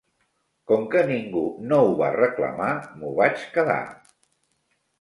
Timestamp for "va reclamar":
2.01-2.73